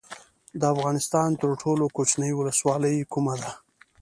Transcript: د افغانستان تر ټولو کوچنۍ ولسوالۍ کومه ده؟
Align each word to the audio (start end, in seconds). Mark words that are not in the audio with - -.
د 0.59 0.61
افغانستان 0.73 1.29
تر 1.41 1.51
ټولو 1.61 1.83
کوچنۍ 1.95 2.31
ولسوالۍ 2.35 2.97
کومه 3.13 3.33
ده؟ 3.41 3.51